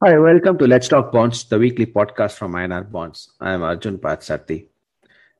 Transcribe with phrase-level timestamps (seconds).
[0.00, 3.32] Hi, welcome to Let's Talk Bonds, the weekly podcast from INR Bonds.
[3.40, 4.68] I am Arjun Parthasarathy.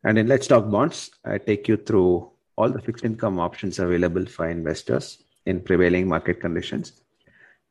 [0.02, 4.26] And in Let's Talk Bonds, I take you through all the fixed income options available
[4.26, 7.00] for investors in prevailing market conditions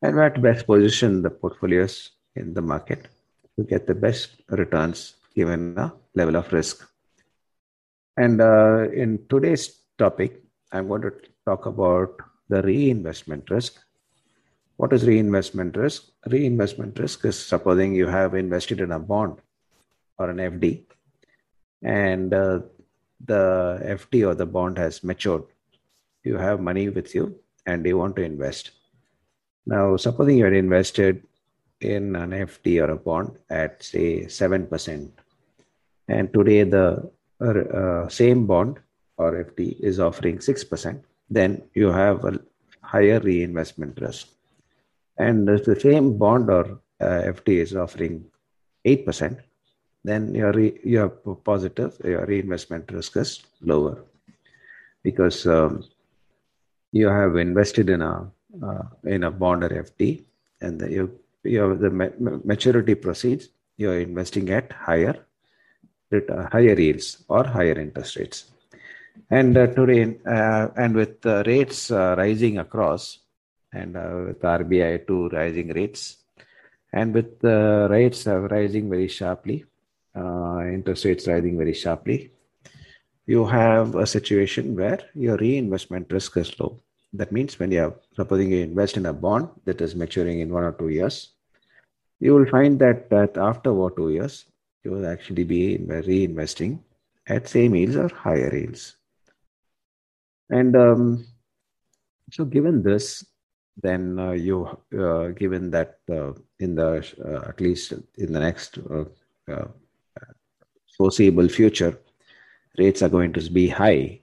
[0.00, 3.08] and where to best position the portfolios in the market
[3.58, 6.88] to get the best returns given the level of risk.
[8.16, 10.42] And uh, in today's topic,
[10.72, 11.12] I'm going to
[11.44, 12.16] talk about
[12.48, 13.78] the reinvestment risk
[14.78, 16.04] what is reinvestment risk?
[16.26, 19.38] Reinvestment risk is supposing you have invested in a bond
[20.18, 20.84] or an FD
[21.82, 22.60] and uh,
[23.26, 25.42] the FD or the bond has matured.
[26.22, 28.70] You have money with you and you want to invest.
[29.66, 31.24] Now, supposing you had invested
[31.80, 35.10] in an FD or a bond at say 7%,
[36.06, 37.10] and today the
[37.40, 38.78] uh, same bond
[39.16, 42.38] or FD is offering 6%, then you have a
[42.80, 44.28] higher reinvestment risk
[45.18, 48.24] and if the same bond or uh, is offering
[48.84, 49.38] 8%,
[50.04, 54.04] then your, re, your positive, your reinvestment risk is lower
[55.02, 55.84] because um,
[56.92, 58.30] you have invested in a
[58.62, 60.24] uh, in a bond or FD
[60.62, 61.90] and the, you, you have the
[62.44, 65.26] maturity proceeds, you're investing at higher
[66.12, 68.50] uh, higher yields or higher interest rates.
[69.30, 73.18] And uh, today, uh, and with rates uh, rising across,
[73.72, 76.16] and uh, with RBI to rising rates.
[76.92, 79.64] And with the rates rising very sharply,
[80.16, 82.32] uh, interest rates rising very sharply,
[83.26, 86.80] you have a situation where your reinvestment risk is low.
[87.12, 90.50] That means when you are supposing you invest in a bond that is maturing in
[90.50, 91.32] one or two years,
[92.20, 94.46] you will find that, that after one or two years,
[94.82, 96.80] you will actually be reinvesting
[97.26, 98.96] at same yields or higher yields.
[100.50, 101.26] And um,
[102.30, 103.24] so, given this,
[103.80, 104.66] then uh, you
[104.98, 106.90] uh, given that uh, in the
[107.24, 109.04] uh, at least in the next uh,
[109.52, 109.68] uh,
[110.96, 111.98] foreseeable future
[112.76, 114.20] rates are going to be high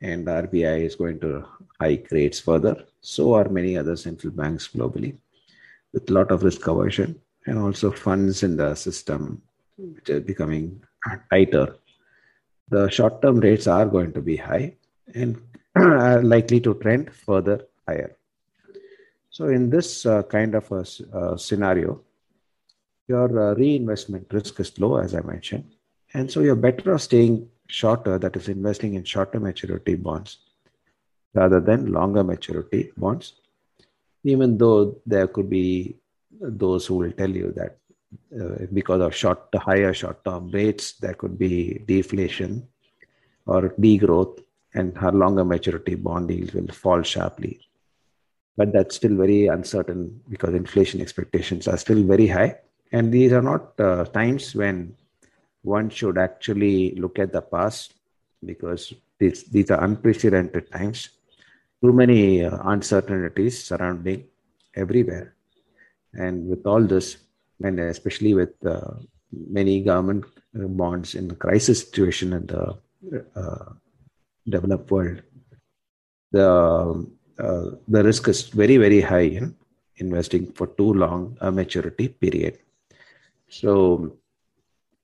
[0.00, 1.44] and RBI is going to
[1.80, 5.16] hike rates further so are many other central banks globally
[5.92, 9.42] with a lot of risk aversion and also funds in the system
[9.76, 10.80] which are becoming
[11.30, 11.76] tighter.
[12.68, 14.76] The short term rates are going to be high
[15.14, 15.40] and
[15.76, 18.16] are likely to trend further higher
[19.32, 20.84] so, in this uh, kind of a
[21.16, 22.02] uh, scenario,
[23.08, 25.64] your uh, reinvestment risk is low, as I mentioned.
[26.12, 30.38] And so, you're better off staying shorter, that is, investing in shorter maturity bonds
[31.32, 33.32] rather than longer maturity bonds,
[34.22, 35.96] even though there could be
[36.38, 37.78] those who will tell you that
[38.38, 42.66] uh, because of short higher short term rates there could be deflation
[43.46, 44.42] or degrowth
[44.74, 47.58] and her longer maturity bond yields will fall sharply
[48.56, 52.56] but that's still very uncertain because inflation expectations are still very high.
[52.92, 54.94] And these are not uh, times when
[55.62, 57.94] one should actually look at the past
[58.44, 61.08] because these, these are unprecedented times.
[61.82, 64.24] Too many uh, uncertainties surrounding
[64.74, 65.34] everywhere.
[66.12, 67.16] And with all this,
[67.62, 68.94] and especially with uh,
[69.32, 70.24] many government
[70.54, 72.76] uh, bonds in the crisis situation in the
[73.34, 73.72] uh,
[74.46, 75.22] developed world,
[76.32, 77.06] the
[77.46, 79.54] uh, the risk is very very high in
[79.96, 82.58] investing for too long a maturity period.
[83.48, 84.16] So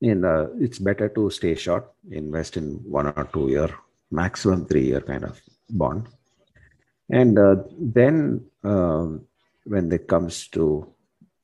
[0.01, 2.67] in the, it's better to stay short invest in
[2.99, 3.71] one or two year
[4.11, 6.07] maximum three year kind of bond.
[7.11, 9.27] And uh, then um,
[9.65, 10.65] when it comes to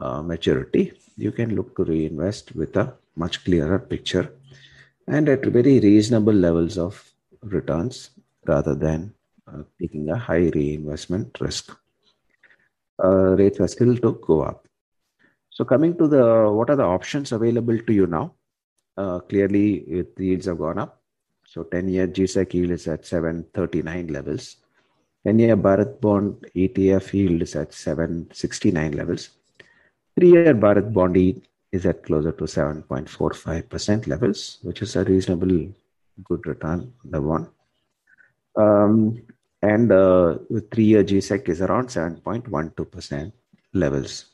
[0.01, 4.33] uh, maturity you can look to reinvest with a much clearer picture
[5.07, 7.13] and at very reasonable levels of
[7.43, 8.11] returns
[8.47, 9.24] rather than uh,
[9.81, 11.77] taking a high reinvestment risk.
[13.03, 14.69] Uh, rates are still to go up.
[15.51, 18.35] So coming to the what are the options available to you now?
[18.97, 21.01] Uh, clearly, it, the yields have gone up.
[21.47, 24.57] So 10-year GSEC yield is at 739 levels.
[25.27, 29.31] 10-year Bharat bond ETF yield is at 769 levels.
[30.17, 31.43] Three-year Bharat bond yield
[31.73, 35.73] is at closer to 7.45% levels, which is a reasonable
[36.23, 37.49] good return on the one.
[38.57, 39.23] Um,
[39.73, 40.37] and uh,
[40.71, 43.33] three-year GSEC is around 7.12%
[43.73, 44.27] levels.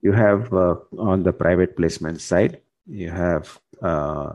[0.00, 4.32] You have uh, on the private placement side, you have uh,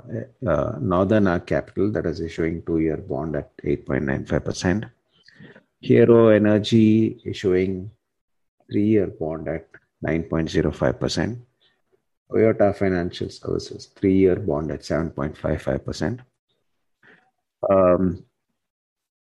[0.48, 4.90] uh Northern Capital that is issuing two-year bond at 8.95%.
[5.80, 7.90] Hero Energy issuing
[8.70, 9.68] three-year bond at
[10.06, 11.40] 9.05%.
[12.30, 16.20] Toyota Financial Services three-year bond at 7.55%.
[17.70, 18.26] Um,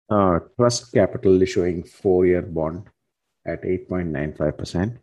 [0.10, 2.84] uh, Trust Capital issuing four-year bond
[3.46, 4.98] at 8.95%.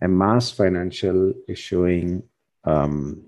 [0.00, 2.22] And MAS Financial issuing
[2.64, 3.24] um,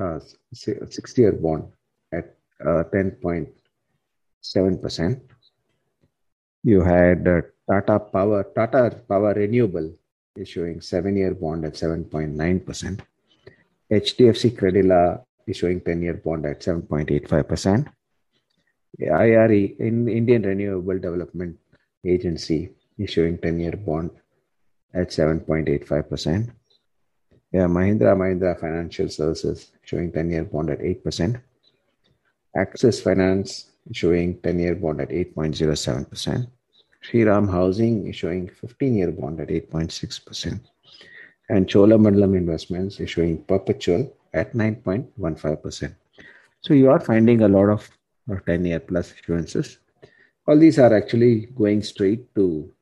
[0.00, 0.20] uh,
[0.52, 1.64] 60 year bond
[2.12, 5.20] at uh, 10.7%.
[6.64, 9.92] You had uh, Tata Power, Tata Power Renewable
[10.36, 13.00] issuing seven year bond at 7.9%.
[13.90, 17.88] HDFC Credila issuing 10 year bond at 7.85%.
[19.00, 21.56] IRE, in Indian Renewable Development
[22.04, 24.10] Agency, issuing 10 year bond
[24.94, 26.50] at 7.85%.
[27.52, 31.40] Yeah, Mahindra Mahindra Financial Services showing 10 year bond at 8%.
[32.56, 36.48] Axis Finance showing 10 year bond at 8.07%.
[37.04, 40.60] Shriram Housing is showing 15 year bond at 8.6%.
[41.48, 45.94] And Cholamandalam Investments is showing perpetual at 9.15%.
[46.60, 47.88] So you are finding a lot of
[48.36, 49.78] 10 year plus issuances.
[50.46, 52.72] All these are actually going straight to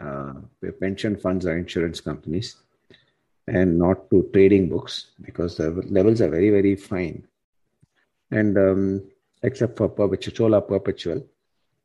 [0.00, 0.34] uh,
[0.80, 2.56] pension funds or insurance companies
[3.46, 7.26] and not to trading books because the levels are very, very fine.
[8.30, 9.10] And um,
[9.42, 11.24] except for perpetual, Chola perpetual,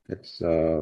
[0.07, 0.81] that's uh,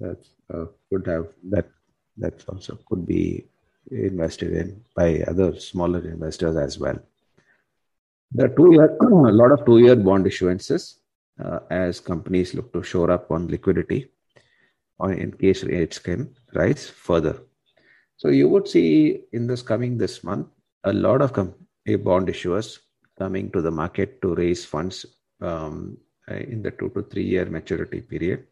[0.00, 0.18] that
[0.52, 1.68] uh, could have that
[2.16, 3.46] that also could be
[3.90, 6.98] invested in by other smaller investors as well.
[8.32, 10.96] The two year, a lot of two year bond issuances
[11.42, 14.10] uh, as companies look to shore up on liquidity
[14.98, 17.42] or in case rates can rise further.
[18.16, 20.48] So you would see in this coming this month
[20.84, 21.54] a lot of com-
[21.86, 22.78] bond issuers
[23.18, 25.04] coming to the market to raise funds
[25.40, 25.96] um,
[26.28, 28.46] in the two to three year maturity period,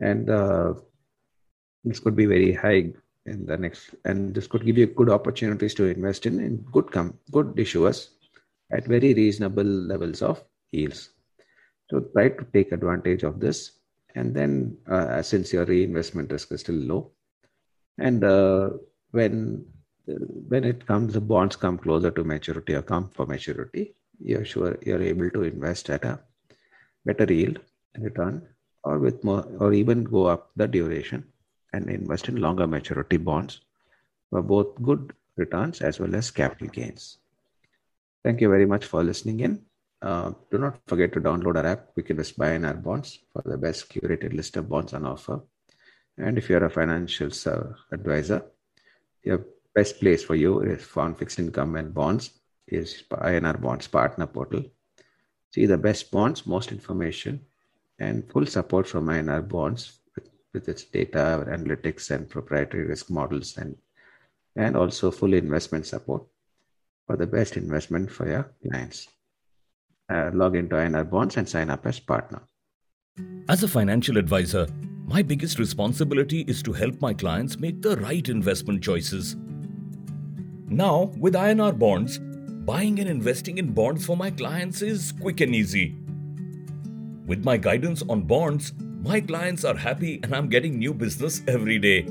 [0.00, 0.74] and uh,
[1.84, 2.92] this could be very high
[3.26, 6.90] in the next, and this could give you good opportunities to invest in in good
[6.90, 8.08] com- good issuers
[8.70, 11.10] at very reasonable levels of yields.
[11.90, 13.72] So try to take advantage of this,
[14.14, 17.10] and then uh, since your reinvestment risk is still low,
[17.98, 18.70] and uh,
[19.12, 19.64] when
[20.48, 24.78] when it comes, the bonds come closer to maturity or come for maturity, you're sure
[24.84, 26.18] you're able to invest at a
[27.04, 27.60] better yield
[27.98, 28.46] return,
[28.84, 31.24] or with more, or even go up the duration
[31.72, 33.60] and invest in longer maturity bonds
[34.30, 37.18] for both good returns as well as capital gains.
[38.24, 39.67] Thank you very much for listening in.
[40.00, 43.58] Uh, do not forget to download our app, Quick Invest by INR Bonds, for the
[43.58, 45.40] best curated list of bonds on offer.
[46.16, 48.44] And if you're a financial uh, advisor,
[49.24, 52.30] your best place for you is found fixed income and bonds
[52.66, 54.64] is INR Bonds Partner Portal.
[55.50, 57.40] See the best bonds, most information,
[57.98, 63.56] and full support from INR Bonds with, with its data, analytics, and proprietary risk models,
[63.56, 63.76] and
[64.56, 66.24] and also full investment support
[67.06, 69.08] for the best investment for your clients.
[70.10, 72.40] Uh, log into INR Bonds and sign up as partner.
[73.48, 74.66] As a financial advisor,
[75.04, 79.36] my biggest responsibility is to help my clients make the right investment choices.
[80.66, 85.54] Now, with INR bonds, buying and investing in bonds for my clients is quick and
[85.54, 85.96] easy.
[87.26, 88.72] With my guidance on bonds,
[89.02, 92.06] my clients are happy and I'm getting new business every day.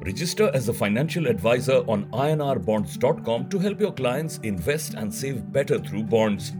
[0.00, 5.78] Register as a financial advisor on inrbonds.com to help your clients invest and save better
[5.78, 6.52] through bonds.